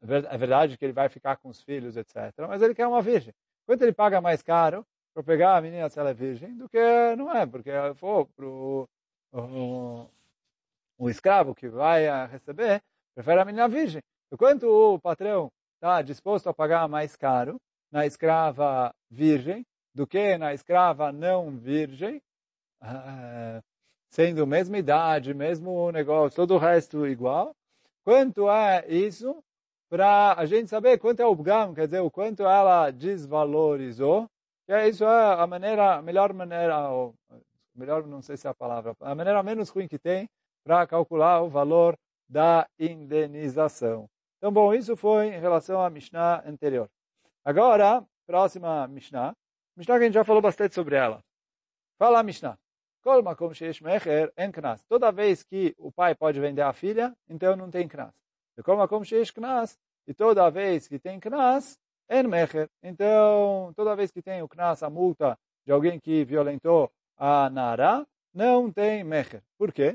é 0.00 0.38
verdade 0.38 0.78
que 0.78 0.84
ele 0.84 0.92
vai 0.92 1.08
ficar 1.08 1.36
com 1.38 1.48
os 1.48 1.60
filhos, 1.62 1.96
etc., 1.96 2.32
mas 2.48 2.62
ele 2.62 2.76
quer 2.76 2.86
uma 2.86 3.02
virgem. 3.02 3.34
Quanto 3.66 3.82
ele 3.82 3.92
paga 3.92 4.20
mais 4.20 4.40
caro, 4.40 4.86
para 5.14 5.22
pegar 5.22 5.56
a 5.56 5.60
menina 5.60 5.88
se 5.88 5.98
ela 5.98 6.10
é 6.10 6.14
virgem 6.14 6.56
do 6.56 6.68
que 6.68 7.16
não 7.16 7.34
é, 7.34 7.46
porque 7.46 7.70
for 7.96 8.26
para 8.34 8.46
o, 8.46 8.88
o 10.98 11.10
escravo 11.10 11.54
que 11.54 11.68
vai 11.68 12.06
receber, 12.26 12.80
prefere 13.14 13.40
a 13.40 13.44
menina 13.44 13.68
virgem. 13.68 14.02
Enquanto 14.32 14.64
o 14.64 14.98
patrão 14.98 15.50
está 15.74 16.00
disposto 16.00 16.48
a 16.48 16.54
pagar 16.54 16.88
mais 16.88 17.16
caro 17.16 17.60
na 17.90 18.06
escrava 18.06 18.94
virgem 19.10 19.66
do 19.94 20.06
que 20.06 20.38
na 20.38 20.54
escrava 20.54 21.12
não 21.12 21.58
virgem, 21.58 22.22
uh, 22.82 23.62
sendo 24.08 24.46
mesma 24.46 24.78
idade, 24.78 25.34
mesmo 25.34 25.90
negócio, 25.92 26.36
todo 26.36 26.54
o 26.54 26.58
resto 26.58 27.06
igual, 27.06 27.54
quanto 28.04 28.48
é 28.50 28.86
isso 28.88 29.42
para 29.90 30.34
a 30.38 30.46
gente 30.46 30.70
saber 30.70 30.98
quanto 30.98 31.20
é 31.20 31.26
o 31.26 31.34
Bgam, 31.34 31.74
quer 31.74 31.86
dizer, 31.86 32.00
o 32.00 32.10
quanto 32.10 32.44
ela 32.44 32.90
desvalorizou, 32.90 34.26
é, 34.68 34.88
isso 34.88 35.04
é 35.04 35.34
a 35.34 35.46
maneira, 35.46 35.96
a 35.96 36.02
melhor 36.02 36.32
maneira, 36.32 36.88
ou, 36.88 37.14
melhor 37.74 38.06
não 38.06 38.22
sei 38.22 38.36
se 38.36 38.46
é 38.46 38.50
a 38.50 38.54
palavra, 38.54 38.94
a 39.00 39.14
maneira 39.14 39.42
menos 39.42 39.68
ruim 39.70 39.88
que 39.88 39.98
tem 39.98 40.28
para 40.64 40.86
calcular 40.86 41.42
o 41.42 41.48
valor 41.48 41.96
da 42.28 42.66
indenização. 42.78 44.08
Então, 44.38 44.52
bom, 44.52 44.72
isso 44.74 44.96
foi 44.96 45.28
em 45.28 45.40
relação 45.40 45.82
à 45.82 45.90
Mishnah 45.90 46.42
anterior. 46.46 46.88
Agora, 47.44 48.04
próxima 48.26 48.86
Mishnah. 48.88 49.34
Mishnah 49.76 49.98
que 49.98 50.02
a 50.02 50.06
gente 50.06 50.14
já 50.14 50.24
falou 50.24 50.40
bastante 50.40 50.74
sobre 50.74 50.96
ela. 50.96 51.22
Fala 51.98 52.20
a 52.20 52.22
Mishnah. 52.22 52.58
Toda 54.88 55.12
vez 55.12 55.42
que 55.42 55.74
o 55.76 55.90
pai 55.90 56.14
pode 56.14 56.40
vender 56.40 56.62
a 56.62 56.72
filha, 56.72 57.12
então 57.28 57.56
não 57.56 57.70
tem 57.70 57.88
knas. 57.88 58.12
E 60.06 60.14
toda 60.14 60.50
vez 60.50 60.88
que 60.88 60.98
tem 60.98 61.18
knas, 61.18 61.78
en 62.12 62.28
mecher. 62.28 62.68
Então, 62.82 63.72
toda 63.74 63.96
vez 63.96 64.10
que 64.10 64.20
tem 64.20 64.42
o 64.42 64.48
knas, 64.48 64.82
a 64.82 64.90
multa 64.90 65.38
de 65.64 65.72
alguém 65.72 65.98
que 65.98 66.24
violentou 66.24 66.92
a 67.16 67.48
Nara, 67.48 68.06
não 68.34 68.70
tem 68.70 69.02
mecher. 69.02 69.42
Por 69.58 69.72
quê? 69.72 69.94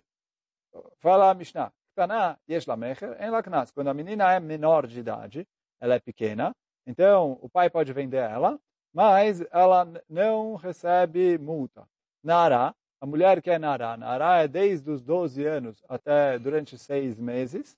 Fala 1.00 1.30
a 1.30 1.34
Mishnah. 1.34 1.72
Ktaná, 1.94 2.38
yesh 2.50 2.66
la 2.66 2.76
mecher, 2.76 3.16
en 3.20 3.32
la 3.32 3.44
knas. 3.44 3.72
Quando 3.72 3.90
a 3.90 3.94
menina 3.94 4.34
é 4.34 4.40
menor 4.40 4.88
de 4.88 5.00
idade, 5.00 5.48
ela 5.80 5.96
é 5.96 6.00
pequena, 6.00 6.56
então 6.86 7.38
o 7.42 7.50
pai 7.50 7.70
pode 7.70 7.94
vender 7.94 8.18
ela, 8.18 8.60
mas 8.94 9.42
ela 9.52 9.88
não 10.10 10.56
recebe 10.56 11.38
multa. 11.38 11.88
Nara, 12.24 12.74
a 13.00 13.06
mulher 13.06 13.42
que 13.42 13.52
é 13.52 13.60
Nara, 13.60 13.96
Nara 13.96 14.42
é 14.44 14.48
desde 14.48 14.90
os 14.90 15.04
12 15.04 15.46
anos 15.46 15.84
até 15.88 16.40
durante 16.40 16.78
seis 16.78 17.16
meses, 17.16 17.78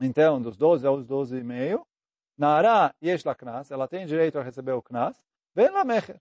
então, 0.00 0.42
dos 0.42 0.56
12 0.56 0.86
aos 0.86 1.06
12 1.06 1.38
e 1.38 1.44
meio, 1.44 1.86
Nara 2.36 2.94
yesh 3.02 3.22
knas, 3.38 3.70
ela 3.70 3.86
tem 3.86 4.06
direito 4.06 4.38
a 4.38 4.42
receber 4.42 4.72
o 4.72 4.82
knas, 4.82 5.16
vem 5.54 5.70
la 5.70 5.84
mecher. 5.84 6.20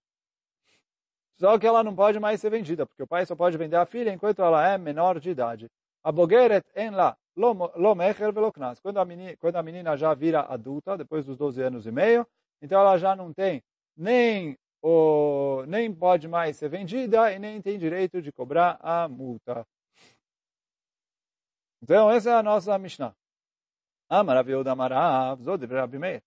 Só 1.35 1.57
que 1.57 1.65
ela 1.65 1.83
não 1.83 1.95
pode 1.95 2.19
mais 2.19 2.39
ser 2.39 2.49
vendida, 2.49 2.85
porque 2.85 3.03
o 3.03 3.07
pai 3.07 3.25
só 3.25 3.35
pode 3.35 3.57
vender 3.57 3.75
a 3.75 3.85
filha 3.85 4.11
enquanto 4.11 4.41
ela 4.41 4.67
é 4.67 4.77
menor 4.77 5.19
de 5.19 5.31
idade. 5.31 5.69
A 6.03 6.11
bogeret 6.11 6.65
en 6.75 6.95
la 6.95 7.17
lo 7.35 7.95
mecher 7.95 8.31
velo 8.31 8.51
knas. 8.51 8.79
Quando 8.79 8.99
a 8.99 9.05
menina, 9.05 9.35
quando 9.37 9.55
a 9.55 9.63
menina 9.63 9.97
já 9.97 10.13
vira 10.13 10.41
adulta, 10.41 10.97
depois 10.97 11.25
dos 11.25 11.37
12 11.37 11.61
anos 11.61 11.85
e 11.87 11.91
meio, 11.91 12.27
então 12.61 12.79
ela 12.79 12.97
já 12.97 13.15
não 13.15 13.33
tem 13.33 13.63
nem 13.97 14.57
o, 14.81 15.63
nem 15.67 15.93
pode 15.93 16.27
mais 16.27 16.57
ser 16.57 16.69
vendida 16.69 17.31
e 17.31 17.39
nem 17.39 17.61
tem 17.61 17.79
direito 17.79 18.21
de 18.21 18.31
cobrar 18.31 18.77
a 18.81 19.07
multa. 19.07 19.65
Então, 21.81 22.09
essa 22.09 22.29
é 22.29 22.33
a 22.33 22.43
nossa 22.43 22.77
Mishnah. 22.77 23.13
Meir. 25.97 26.21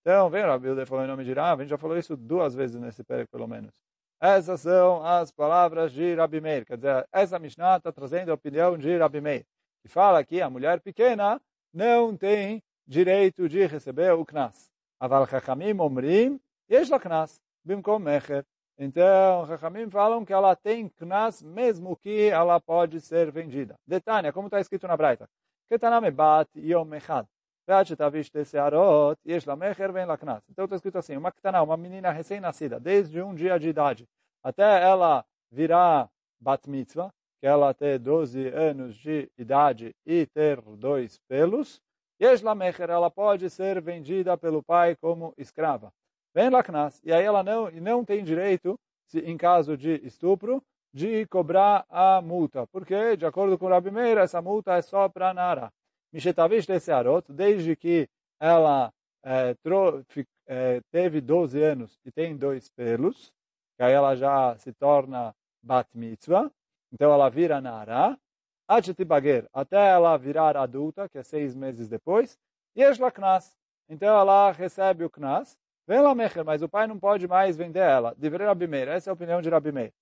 Então, 0.00 0.30
vem 0.30 0.42
Rabi 0.42 0.66
Yehuda 0.66 0.86
falou 0.86 1.04
em 1.04 1.08
nome 1.08 1.24
de 1.24 1.32
Rav, 1.32 1.60
a 1.60 1.62
gente 1.62 1.70
já 1.70 1.78
falou 1.78 1.98
isso 1.98 2.16
duas 2.16 2.54
vezes 2.54 2.80
nesse 2.80 3.04
período, 3.04 3.28
pelo 3.28 3.46
menos. 3.46 3.74
Essas 4.20 4.62
são 4.62 5.04
as 5.04 5.30
palavras 5.30 5.92
de 5.92 6.14
Rabi 6.14 6.40
Meir. 6.40 6.64
Quer 6.64 6.76
dizer, 6.76 7.06
essa 7.12 7.38
Mishnah 7.38 7.76
está 7.76 7.92
trazendo 7.92 8.30
a 8.30 8.34
opinião 8.34 8.76
de 8.76 8.96
Rabi 8.96 9.20
Meir. 9.20 9.46
Que 9.82 9.88
fala 9.88 10.24
que 10.24 10.40
a 10.40 10.50
mulher 10.50 10.80
pequena 10.80 11.40
não 11.72 12.16
tem 12.16 12.60
direito 12.86 13.48
de 13.48 13.64
receber 13.66 14.12
o 14.14 14.24
Knas. 14.24 14.70
Aval 14.98 15.26
Chachamim 15.26 15.78
Omrim, 15.78 16.40
Yesh 16.68 16.90
Knas, 17.00 17.40
Bimkom 17.64 18.00
Mecher. 18.00 18.44
Então, 18.76 19.46
Chachamim 19.46 19.88
falam 19.88 20.24
que 20.24 20.32
ela 20.32 20.56
tem 20.56 20.88
Knas 20.88 21.42
mesmo 21.42 21.96
que 21.96 22.28
ela 22.28 22.58
pode 22.58 23.00
ser 23.00 23.30
vendida. 23.30 23.76
Detalhe, 23.86 24.32
como 24.32 24.48
está 24.48 24.58
escrito 24.58 24.88
na 24.88 24.96
Braita. 24.96 25.28
Ketaname 25.71 26.11
bat 26.11 26.47
yom 26.55 26.93
echad. 26.93 27.25
ועד 27.67 27.85
שתביא 27.85 28.23
שתי 28.23 28.45
שערות, 28.45 29.17
יש 29.25 29.47
לה 29.47 29.55
מכר 29.55 29.89
ואין 29.93 30.07
לה 30.07 30.17
קנס. 30.17 30.49
Então 30.49 30.65
está 30.65 30.75
escrito 30.75 30.97
assim, 30.97 31.15
uma 31.15 31.31
ketana, 31.31 31.61
uma 31.61 31.77
menina 31.77 32.11
recém-nascida, 32.11 32.79
desde 32.79 33.21
um 33.21 33.33
dia 33.33 33.57
de 33.57 33.69
idade, 33.69 34.05
até 34.43 34.83
ela 34.83 35.25
virar 35.51 36.09
bat 36.41 36.69
mitzvah, 36.69 37.09
que 37.39 37.47
ela 37.47 37.73
ter 37.73 37.99
12 37.99 38.47
anos 38.49 38.95
de 38.95 39.29
idade 39.37 39.95
e 40.05 40.25
ter 40.25 40.61
dois 40.61 41.19
pelos, 41.29 41.81
yesh 42.21 42.41
la 42.41 42.53
mecher, 42.53 42.89
ela 42.89 43.09
pode 43.09 43.49
ser 43.49 43.81
vendida 43.81 44.37
pelo 44.37 44.61
pai 44.61 44.95
como 44.95 45.33
escrava. 45.37 45.91
Vem 46.35 46.49
lá 46.49 46.63
knas, 46.63 47.01
e 47.03 47.13
aí 47.13 47.23
ela 47.23 47.43
não, 47.43 47.71
não 47.71 48.03
tem 48.03 48.23
direito, 48.23 48.77
se, 49.07 49.19
em 49.19 49.37
caso 49.37 49.77
de 49.77 50.05
estupro, 50.05 50.61
de 50.92 51.26
cobrar 51.26 51.84
a 51.88 52.20
multa. 52.22 52.66
Porque, 52.66 53.16
de 53.16 53.26
acordo 53.26 53.58
com 53.58 53.66
o 53.66 53.68
Rabi 53.68 53.90
Meir, 53.90 54.18
essa 54.18 54.40
multa 54.42 54.76
é 54.76 54.82
só 54.82 55.08
para 55.08 55.34
Nara. 55.34 55.72
Mishetavish 56.12 56.66
Lesearot, 56.66 57.30
desde 57.32 57.76
que 57.76 58.08
ela 58.40 58.92
é, 59.22 59.54
tro, 59.54 60.04
é, 60.46 60.80
teve 60.90 61.20
12 61.20 61.62
anos 61.62 61.98
e 62.04 62.10
tem 62.10 62.36
dois 62.36 62.68
pelos, 62.70 63.32
que 63.76 63.82
aí 63.82 63.92
ela 63.92 64.14
já 64.16 64.56
se 64.58 64.72
torna 64.72 65.34
Bat 65.62 65.88
Mitzvah, 65.94 66.50
então 66.92 67.12
ela 67.12 67.28
vira 67.28 67.60
Nara, 67.60 68.18
Achetibager, 68.66 69.46
até 69.52 69.88
ela 69.90 70.16
virar 70.16 70.56
adulta, 70.56 71.08
que 71.08 71.18
é 71.18 71.22
seis 71.22 71.54
meses 71.54 71.88
depois, 71.88 72.38
e 72.74 72.82
Eshla 72.82 73.10
Knas, 73.10 73.56
então 73.88 74.08
ela 74.18 74.50
recebe 74.52 75.04
o 75.04 75.10
Knas, 75.10 75.56
vem 75.86 76.00
lá 76.00 76.14
Mecher, 76.14 76.44
mas 76.44 76.62
o 76.62 76.68
pai 76.68 76.86
não 76.86 76.98
pode 76.98 77.26
mais 77.26 77.56
vender 77.56 77.80
ela. 77.80 78.14
Deveria 78.16 78.48
Rabi 78.48 78.66
Meir, 78.66 78.88
essa 78.88 79.08
é 79.08 79.10
a 79.10 79.14
opinião 79.14 79.40
de 79.40 79.48
Rabi 79.48 79.72
Meir. 79.72 79.92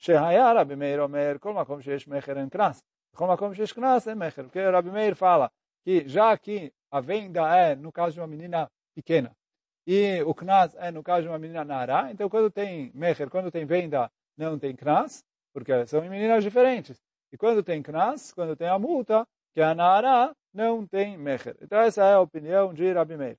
Shehaya 0.00 0.54
Rabi 0.54 0.76
Meir 0.76 1.00
Omer, 1.00 1.38
Kol 1.38 1.54
Makom 1.54 1.82
Sheish 1.82 2.06
Mecher 2.06 2.36
En 2.38 2.48
Knas. 2.48 2.82
Kol 3.14 3.28
Makom 3.28 3.54
Sheish 3.54 3.74
Knas 3.74 4.06
En 4.06 4.16
Mecher. 4.16 4.44
Porque 4.44 4.60
Rabi 4.60 4.90
Meir 4.90 5.14
fala 5.14 5.50
que 5.84 6.08
já 6.08 6.36
que 6.38 6.72
a 6.90 7.00
venda 7.00 7.56
é 7.56 7.74
no 7.76 7.92
caso 7.92 8.14
de 8.14 8.20
uma 8.20 8.26
menina 8.26 8.70
pequena 8.94 9.34
e 9.90 10.22
o 10.24 10.34
Knas 10.34 10.74
é 10.74 10.90
no 10.90 11.02
caso 11.02 11.22
de 11.22 11.28
uma 11.28 11.38
menina 11.38 11.64
Nara, 11.64 12.12
então 12.12 12.28
quando 12.28 12.50
tem 12.50 12.92
Mecher, 12.94 13.30
quando 13.30 13.50
tem 13.50 13.64
venda, 13.64 14.12
não 14.36 14.58
tem 14.58 14.76
Knas, 14.76 15.24
porque 15.50 15.86
são 15.86 16.02
meninas 16.02 16.44
diferentes. 16.44 17.00
E 17.32 17.38
quando 17.38 17.62
tem 17.62 17.82
Knas, 17.82 18.30
quando 18.30 18.54
tem 18.54 18.68
a 18.68 18.78
multa, 18.78 19.26
que 19.54 19.62
é 19.62 19.64
a 19.64 19.74
Nara, 19.74 20.36
não 20.52 20.86
tem 20.86 21.16
Mecher. 21.16 21.56
Então 21.62 21.80
essa 21.80 22.04
é 22.04 22.12
a 22.12 22.20
opinião 22.20 22.74
de 22.74 22.92
Rabi 22.92 23.16
Meir. 23.16 23.38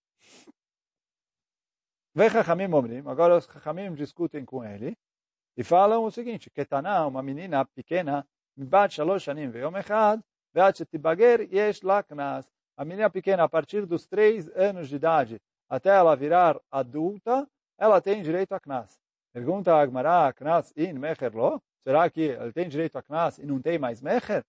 Vem 2.15 2.31
Chachamim 2.31 2.73
Omrim, 2.73 3.03
agora 3.05 3.37
os 3.37 3.45
Chachamim 3.45 3.93
discutem 3.93 4.43
com 4.43 4.65
ele. 4.65 4.97
E 5.59 5.63
falam 5.63 6.05
o 6.05 6.09
seguinte, 6.09 6.49
Ketaná, 6.49 7.05
uma 7.05 7.21
menina 7.21 7.65
pequena, 7.65 8.25
Mibat 8.55 8.95
Shalosh 8.95 9.27
Anim 9.27 9.51
Ve'om 9.51 9.77
Echad, 9.77 10.21
Ve'at 10.53 10.77
Shetibager 10.77 11.53
Yesh 11.53 11.81
Laknas. 11.81 12.49
A 12.77 12.85
menina 12.85 13.09
pequena, 13.09 13.43
a 13.43 13.49
partir 13.49 13.85
dos 13.85 14.07
três 14.07 14.47
anos 14.55 14.87
de 14.87 14.95
idade 14.95 15.41
até 15.69 15.89
ela 15.89 16.15
virar 16.15 16.57
adulta, 16.71 17.45
ela 17.77 17.99
tem 17.99 18.23
direito 18.23 18.53
a 18.53 18.59
Knas. 18.61 18.97
Pergunta 19.33 19.75
a 19.75 19.81
Agmará, 19.81 20.31
Knas 20.31 20.71
in 20.77 20.93
Mecher 20.93 21.35
lo? 21.35 21.61
Será 21.83 22.09
que 22.09 22.29
ela 22.29 22.53
tem 22.53 22.69
direito 22.69 22.97
a 22.97 23.03
Knas 23.03 23.37
e 23.37 23.45
não 23.45 23.61
tem 23.61 23.77
mais 23.77 24.01
Mecher? 24.01 24.45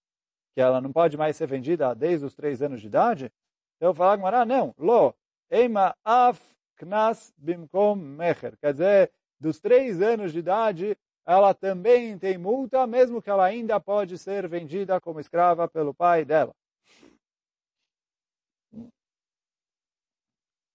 Que 0.55 0.61
ela 0.61 0.81
não 0.81 0.93
pode 0.93 1.17
mais 1.17 1.37
ser 1.37 1.49
vendida 1.49 1.93
desde 1.93 2.25
os 2.25 2.37
três 2.37 2.63
anos 2.63 2.81
de 2.81 2.87
idade? 2.87 3.33
Então 3.79 3.93
a 3.99 4.13
Agmará, 4.13 4.45
não, 4.45 4.73
Lo, 4.79 5.13
Eima 5.51 5.93
Af 6.05 6.41
Knas 6.77 7.35
Bimkom 7.37 7.97
Mecher. 7.97 8.57
Quer 8.59 8.71
dizer, 8.71 9.13
dos 9.41 9.59
três 9.59 10.03
anos 10.03 10.33
de 10.33 10.39
idade, 10.41 10.97
ela 11.27 11.55
também 11.55 12.19
tem 12.19 12.37
multa, 12.37 12.87
mesmo 12.87 13.23
que 13.23 13.31
ela 13.31 13.45
ainda 13.45 13.81
pode 13.81 14.19
ser 14.19 14.47
vendida 14.47 15.01
como 15.01 15.21
escrava 15.21 15.67
pelo 15.67 15.95
pai 15.95 16.25
dela. 16.25 16.55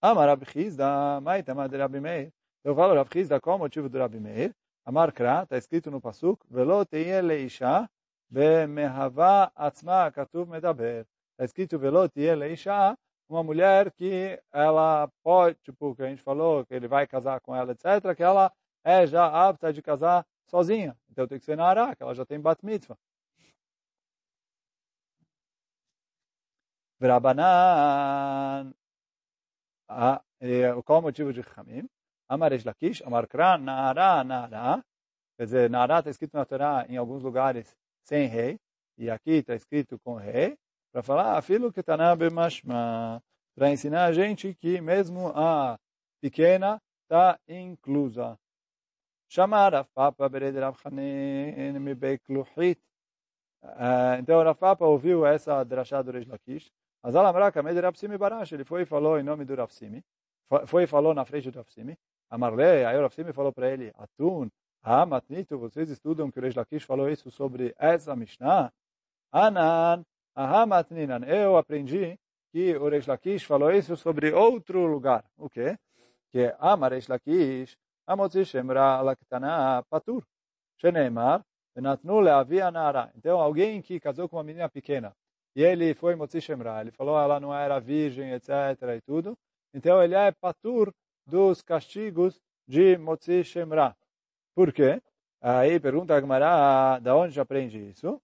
Amar 0.01 0.27
Rabi 0.27 0.45
Chizda, 0.45 1.19
Maitama 1.21 1.67
de 1.67 1.77
Rabi 1.77 1.99
Meir. 1.99 2.31
Eu 2.63 2.75
falo 2.75 2.95
Rabi 2.95 3.09
Chizda, 3.11 3.39
qual 3.39 3.55
o 3.55 3.59
motivo 3.59 3.89
do 3.89 3.97
Rabi 3.97 4.19
Meir? 4.19 4.55
Amar 4.85 5.11
Kra, 5.11 5.43
está 5.43 5.57
escrito 5.57 5.89
no 5.89 5.99
Pasuk, 5.99 6.45
Velo 6.47 6.85
teye 6.85 7.19
leisha, 7.21 7.89
mehava 8.29 9.51
atzma 9.55 10.11
katuv 10.11 10.47
medaber. 10.47 11.07
Está 11.31 11.45
escrito 11.45 11.79
Velo 11.79 12.07
teye 12.07 12.35
uma 13.27 13.43
mulher 13.43 13.91
que 13.91 14.41
ela 14.51 15.09
pode, 15.23 15.57
tipo, 15.63 15.95
que 15.95 16.03
a 16.03 16.07
gente 16.09 16.21
falou, 16.21 16.65
que 16.65 16.73
ele 16.73 16.87
vai 16.87 17.07
casar 17.07 17.39
com 17.41 17.55
ela, 17.55 17.71
etc., 17.71 18.15
que 18.15 18.23
ela 18.23 18.51
é 18.83 19.07
já 19.07 19.25
apta 19.25 19.73
de 19.73 19.81
casar 19.81 20.25
sozinha. 20.47 20.97
Então 21.09 21.27
tem 21.27 21.39
que 21.39 21.45
ser 21.45 21.57
na 21.57 21.65
Ará, 21.67 21.95
que 21.95 22.03
ela 22.03 22.13
já 22.13 22.25
tem 22.25 22.39
bat 22.39 22.63
mitzvah. 22.63 22.97
Vrabanan, 26.99 28.73
qual 30.85 30.99
o 30.99 31.01
motivo 31.01 31.33
de 31.33 31.43
Chamim? 31.43 31.89
Amar 32.27 32.51
Lakish, 32.63 33.01
Amar 33.03 33.27
Kran, 33.27 33.57
Naara, 33.57 34.23
Naara. 34.23 34.83
Quer 35.37 35.43
dizer, 35.43 35.69
Naara 35.69 35.99
está 35.99 36.09
escrito 36.09 36.33
na 36.35 36.45
Torá 36.45 36.85
em 36.87 36.97
alguns 36.97 37.21
lugares 37.21 37.75
sem 38.01 38.27
rei, 38.27 38.59
e 38.97 39.09
aqui 39.09 39.31
está 39.31 39.55
escrito 39.55 39.99
com 39.99 40.15
rei, 40.15 40.57
para 40.95 41.03
falar, 41.03 41.37
afilo 41.37 41.73
que 41.73 41.81
está 41.81 41.97
na 41.97 42.15
Bemashma, 42.15 43.21
para 43.53 43.69
ensinar 43.69 44.05
a 44.05 44.13
gente 44.13 44.53
que 44.53 44.79
mesmo 44.79 45.27
a 45.35 45.77
pequena 46.21 46.81
está 47.03 47.37
inclusa. 47.49 48.39
Chamar 49.27 49.73
Rav 49.73 49.89
Papa 49.93 50.29
Bered 50.29 50.57
Rav 50.57 50.77
Hanin 50.85 51.77
Mibek 51.79 52.31
Luhit. 52.31 52.79
Então 54.19 54.41
Rav 54.41 54.57
Papa 54.57 54.85
ouviu 54.85 55.25
essa 55.25 55.61
drachá 55.65 56.01
do 56.01 56.11
Reish 56.11 56.29
Lakish. 56.29 56.71
Azal 57.03 57.25
Amraka, 57.25 57.61
Med 57.61 57.77
Rapsimi 57.77 58.17
Barash, 58.17 58.53
ele 58.53 58.63
foi 58.63 58.83
e 58.83 58.85
falou 58.85 59.19
em 59.19 59.23
nome 59.23 59.43
do 59.43 59.53
Rapsimi, 59.53 60.01
foi 60.65 60.83
e 60.83 60.87
falou 60.87 61.13
na 61.13 61.25
frente 61.25 61.51
do 61.51 61.57
Rapsimi, 61.59 61.99
Amarle, 62.29 62.85
aí 62.85 62.97
o 62.97 63.01
Rapsimi 63.01 63.33
falou 63.33 63.51
para 63.51 63.69
ele, 63.69 63.91
Atun, 63.95 64.49
Hamatnito, 64.81 65.57
vocês 65.57 65.89
estudam 65.89 66.31
que 66.31 66.39
o 66.39 66.41
Reish 66.41 66.55
Lakish 66.55 66.85
falou 66.85 67.09
isso 67.09 67.29
sobre 67.29 67.75
essa 67.77 68.15
Mishnah? 68.15 68.71
Anan, 69.29 70.05
Ahamatninan, 70.35 71.25
eu 71.25 71.57
aprendi 71.57 72.19
que 72.51 72.75
o 72.75 72.89
Reish 72.89 73.07
Lakish 73.07 73.43
falou 73.43 73.71
isso 73.71 73.95
sobre 73.95 74.33
outro 74.33 74.85
lugar. 74.85 75.23
O 75.37 75.49
quê? 75.49 75.77
Que 76.31 76.53
Amar 76.59 76.91
Reish 76.91 77.07
Lakish, 77.07 77.77
Amotzi 78.05 78.45
Shemra 78.45 79.01
Laktana 79.01 79.83
Patur. 79.89 80.23
Sheneemar, 80.77 81.43
Venatnu 81.73 82.19
Leavi 82.19 82.61
Anara. 82.61 83.11
Então, 83.15 83.39
alguém 83.39 83.81
que 83.81 83.99
casou 83.99 84.27
com 84.27 84.37
uma 84.37 84.43
menina 84.43 84.69
pequena, 84.69 85.15
e 85.55 85.63
ele 85.63 85.93
foi 85.93 86.15
Motzi 86.15 86.41
Shemra, 86.41 86.81
ele 86.81 86.91
falou 86.91 87.17
ela 87.17 87.39
não 87.39 87.55
era 87.55 87.79
virgem, 87.79 88.33
etc. 88.33 88.49
e 88.97 89.01
tudo. 89.01 89.37
Então, 89.73 90.03
ele 90.03 90.15
é 90.15 90.31
Patur 90.31 90.93
dos 91.25 91.61
castigos 91.61 92.39
de 92.67 92.97
Motzi 92.97 93.43
Shemra. 93.43 93.95
Por 94.53 94.71
quê? 94.73 95.01
Aí 95.41 95.79
pergunta 95.79 96.15
a 96.15 96.19
Gemara, 96.19 96.99
da 96.99 97.15
onde 97.15 97.39
aprende 97.39 97.77
isso? 97.77 98.21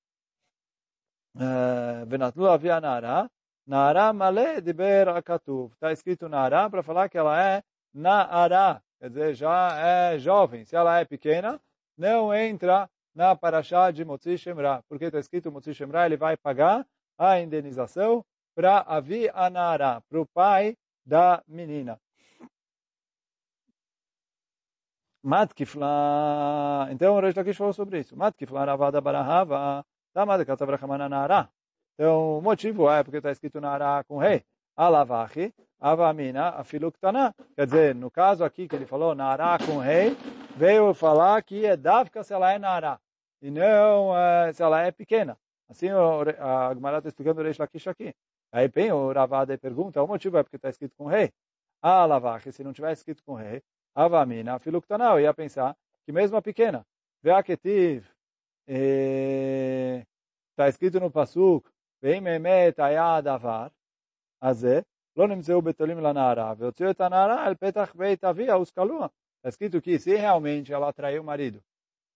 Venatlu 2.08 2.48
havia 2.48 2.80
Nara, 2.82 3.30
Nara 3.66 4.12
male 4.14 4.62
diber 4.62 5.08
akatuv. 5.10 5.72
Está 5.74 5.92
escrito 5.92 6.28
Nara 6.28 6.70
para 6.70 6.84
falar 6.84 7.10
que 7.10 7.18
ela 7.18 7.42
é 7.42 7.64
Naara, 7.94 8.82
quer 9.00 9.10
dizer, 9.10 9.34
já 9.36 9.78
é 9.80 10.20
jovem. 10.20 10.66
Se 10.66 10.76
ela 10.76 11.00
é 11.00 11.06
pequena, 11.06 11.60
não 11.98 12.34
entra 12.34 12.90
na 13.14 13.36
paraxá 13.36 13.92
de 13.92 14.04
Motzi 14.04 14.38
Shemra. 14.38 14.84
Porque 14.90 15.06
está 15.06 15.20
escrito 15.20 15.52
Motzi 15.52 15.74
Shemra, 15.74 16.06
ele 16.06 16.18
vai 16.18 16.36
pagar 16.38 16.86
a 17.18 17.40
indenização 17.40 18.26
para 18.56 18.80
Avi 18.80 19.30
Anara, 19.34 20.02
para 20.10 20.20
o 20.20 20.26
pai 20.26 20.76
da 21.06 21.42
menina. 21.48 22.00
Matkifla. 25.24 26.90
Então, 26.92 27.16
o 27.16 27.20
Reish 27.20 27.56
falou 27.56 27.74
sobre 27.74 28.00
isso. 28.00 28.16
Matkifla 28.18 28.66
Ravada 28.66 29.00
Barahava. 29.00 29.86
Então, 31.94 32.38
o 32.38 32.42
motivo 32.42 32.90
é 32.90 33.04
porque 33.04 33.18
está 33.18 33.32
escrito 33.32 33.62
Nara 33.62 34.04
com 34.04 34.18
rei. 34.18 34.44
Alavachi, 34.76 35.54
Avamina, 35.80 36.50
Afiluktana. 36.50 37.34
Quer 37.56 37.66
dizer, 37.66 37.96
no 37.96 38.10
caso 38.10 38.44
aqui 38.44 38.68
que 38.68 38.76
ele 38.76 38.86
falou 38.86 39.14
Nara 39.16 39.58
com 39.66 39.78
rei, 39.78 40.16
veio 40.56 40.94
falar 40.94 41.42
que 41.44 41.66
é 41.66 41.78
Davka 41.78 42.24
se 42.24 42.34
ela 42.34 42.52
é 42.52 42.60
Nara. 42.60 43.00
E 43.42 43.50
não 43.50 44.12
uh, 44.12 44.54
se 44.54 44.62
ela 44.62 44.82
é 44.82 44.92
pequena. 44.92 45.38
Assim, 45.70 45.90
a 45.90 46.74
Gemara 46.74 46.98
está 46.98 47.10
explicando 47.10 47.40
o 47.40 47.44
Reish 47.44 47.58
Lakish 47.58 47.88
aqui. 47.88 48.14
Aí 48.52 48.68
bem, 48.68 48.92
o 48.92 49.12
Ravada 49.12 49.58
pergunta, 49.58 50.04
o 50.04 50.08
motivo 50.08 50.38
é 50.38 50.44
porque 50.44 50.58
está 50.58 50.70
escrito 50.70 50.96
com 50.98 51.06
rei. 51.06 51.32
Alavachi, 51.82 52.52
se 52.52 52.64
não 52.64 52.74
tivesse 52.74 53.00
escrito 53.02 53.24
com 53.24 53.34
rei, 53.34 53.64
Avamina, 53.96 54.60
Filuktanal, 54.60 55.20
ia 55.20 55.34
pensar 55.34 55.76
que 56.06 56.12
mesmo 56.12 56.36
a 56.38 56.42
pequena, 56.42 56.86
Veaketiv, 57.24 58.06
está 58.71 60.69
escrito 60.69 60.99
no 60.99 61.11
Pasuk, 61.11 61.71
Veim 62.03 62.27
emet 62.27 62.79
ayad 62.79 63.27
avar, 63.27 63.71
azé, 64.41 64.83
לא 65.17 65.29
נמצאו 65.29 65.63
בתולים 65.63 66.01
לנערה, 66.01 66.55
והוציאו 66.59 66.91
את 66.91 67.01
הנערה 67.01 67.47
אל 67.47 67.55
פתח 67.55 67.95
בית 67.95 68.25
אביה 68.25 68.59
וסקלוה. 68.59 69.07
Está 69.07 69.49
escrito 69.49 69.81
que 69.81 69.99
se 69.99 70.17
realmente 70.17 70.73
ela 70.73 70.93
traiu 70.93 71.23
o 71.23 71.25
marido, 71.25 71.63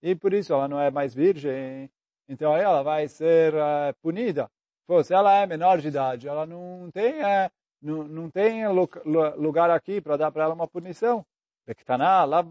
e 0.03 0.15
por 0.15 0.33
isso 0.33 0.53
ela 0.53 0.69
não 0.69 0.81
é 0.81 0.91
mais 0.91 1.15
virgem, 1.15 1.89
então 2.29 2.53
aí 2.53 2.63
ela 2.63 2.83
vai 2.83 3.09
ser 3.09 3.55
uh, 3.55 3.95
punida. 4.03 4.51
Pô, 4.87 5.03
se 5.03 5.15
ela 5.15 5.39
é 5.39 5.47
menor 5.47 5.79
de 5.79 5.89
idade, 5.89 6.29
ela 6.29 6.45
não 6.45 6.91
tem, 6.93 7.21
uh, 7.21 7.51
não, 7.81 8.05
não 8.05 8.31
tem 8.31 8.67
lugar 8.69 9.71
aqui 9.71 10.01
para 10.01 10.17
dar 10.17 10.31
para 10.31 10.45
ela 10.45 10.55
uma 10.55 10.69
punição. 10.69 11.25
בקטנה, 11.67 12.27
לאו 12.27 12.43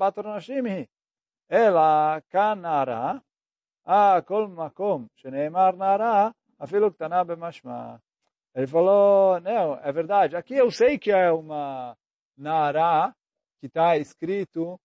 ah, 3.84 4.23
Kol 4.23 4.49
Makom, 4.49 5.06
Sheneimar 5.16 5.76
Nara, 5.76 6.34
Afilo 6.58 6.90
Ktana 6.90 7.25
Bemashma. 7.25 8.00
Ele 8.54 8.66
falou, 8.66 9.40
não, 9.40 9.75
é 9.82 9.92
verdade. 9.92 10.36
Aqui 10.36 10.54
eu 10.54 10.70
sei 10.70 10.99
que 10.99 11.10
é 11.10 11.30
uma 11.30 11.97
Nara 12.36 13.14
que 13.60 13.66
está 13.66 13.97
escrito, 13.97 14.80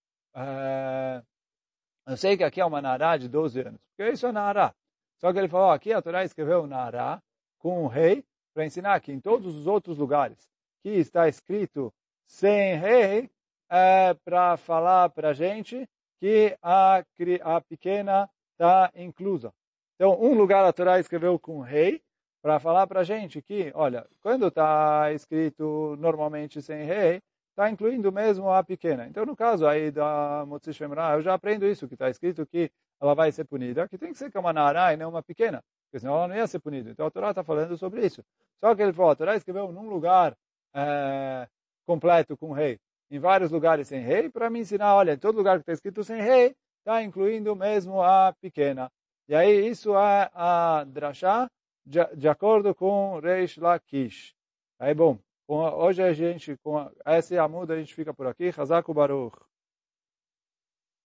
eu 2.06 2.16
sei 2.16 2.36
que 2.36 2.44
aqui 2.44 2.60
é 2.60 2.64
uma 2.64 2.82
Nara 2.82 3.16
de 3.16 3.28
12 3.28 3.60
anos, 3.60 3.80
porque 3.88 4.12
isso 4.12 4.26
é 4.26 4.32
Nara. 4.32 4.74
Só 5.18 5.32
que 5.32 5.38
ele 5.38 5.48
falou, 5.48 5.70
aqui 5.70 5.92
a 5.92 6.02
Torá 6.02 6.24
escreveu 6.24 6.66
Nara 6.66 7.22
com 7.58 7.84
um 7.84 7.86
rei 7.86 8.24
para 8.52 8.66
ensinar 8.66 9.00
que 9.00 9.12
em 9.12 9.20
todos 9.20 9.54
os 9.54 9.66
outros 9.66 9.98
lugares 9.98 10.50
que 10.82 10.90
está 10.90 11.28
escrito 11.28 11.92
sem 12.26 12.76
rei, 12.76 13.30
é 13.68 14.14
para 14.24 14.56
falar 14.56 15.10
para 15.10 15.30
a 15.30 15.32
gente 15.32 15.88
que 16.18 16.56
a, 16.62 17.02
a 17.42 17.60
pequena 17.60 18.28
está 18.60 18.92
inclusa. 18.94 19.52
Então, 19.96 20.20
um 20.20 20.34
lugar 20.34 20.64
a 20.66 20.72
Torá 20.72 21.00
escreveu 21.00 21.38
com 21.38 21.60
rei, 21.60 22.02
para 22.42 22.58
falar 22.58 22.86
para 22.86 23.00
a 23.00 23.04
gente 23.04 23.42
que, 23.42 23.70
olha, 23.74 24.06
quando 24.22 24.46
está 24.46 25.12
escrito 25.12 25.96
normalmente 25.98 26.62
sem 26.62 26.84
rei, 26.84 27.20
está 27.50 27.70
incluindo 27.70 28.10
mesmo 28.10 28.50
a 28.50 28.62
pequena. 28.62 29.06
Então, 29.06 29.26
no 29.26 29.36
caso 29.36 29.66
aí 29.66 29.90
da 29.90 30.44
Motzi 30.46 30.72
Shemra, 30.72 31.14
eu 31.14 31.22
já 31.22 31.34
aprendo 31.34 31.66
isso, 31.66 31.86
que 31.86 31.94
está 31.94 32.08
escrito 32.08 32.46
que 32.46 32.70
ela 33.00 33.14
vai 33.14 33.30
ser 33.32 33.44
punida, 33.44 33.88
que 33.88 33.98
tem 33.98 34.12
que 34.12 34.18
ser 34.18 34.30
uma 34.36 34.52
Nara 34.52 34.92
e 34.92 34.96
não 34.96 35.10
uma 35.10 35.22
pequena, 35.22 35.62
porque 35.86 36.00
senão 36.00 36.14
ela 36.16 36.28
não 36.28 36.36
ia 36.36 36.46
ser 36.46 36.60
punida. 36.60 36.90
Então, 36.90 37.06
a 37.06 37.10
Torá 37.10 37.30
está 37.30 37.44
falando 37.44 37.76
sobre 37.76 38.04
isso. 38.04 38.22
Só 38.58 38.74
que 38.74 38.82
ele 38.82 38.92
falou, 38.92 39.10
a 39.10 39.16
Torá 39.16 39.36
escreveu 39.36 39.70
num 39.72 39.88
lugar 39.88 40.34
é, 40.74 41.46
completo 41.86 42.36
com 42.36 42.52
rei 42.52 42.78
em 43.10 43.18
vários 43.18 43.50
lugares 43.50 43.88
sem 43.88 44.00
rei, 44.00 44.30
para 44.30 44.48
me 44.48 44.60
ensinar, 44.60 44.94
olha, 44.94 45.12
em 45.14 45.18
todo 45.18 45.36
lugar 45.36 45.56
que 45.56 45.62
está 45.62 45.72
escrito 45.72 46.04
sem 46.04 46.22
rei, 46.22 46.54
está 46.80 47.02
incluindo 47.02 47.54
mesmo 47.54 48.02
a 48.02 48.34
pequena. 48.40 48.90
E 49.28 49.34
aí 49.34 49.68
isso 49.68 49.96
é 49.96 50.30
a 50.34 50.84
drashá 50.84 51.48
de, 51.86 52.04
de 52.16 52.28
acordo 52.28 52.74
com 52.74 53.18
Reish 53.20 53.58
Lakish. 53.58 54.34
Aí 54.78 54.94
bom, 54.94 55.18
hoje 55.46 56.02
a 56.02 56.12
gente, 56.12 56.56
com 56.62 56.90
essa 57.04 57.34
é 57.34 57.38
a 57.38 57.46
muda, 57.46 57.74
a 57.74 57.78
gente 57.78 57.94
fica 57.94 58.12
por 58.12 58.26
aqui. 58.26 58.52
Hazaku 58.56 58.92
Baruch. 58.92 59.49